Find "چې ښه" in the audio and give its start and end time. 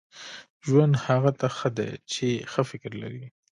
2.11-2.61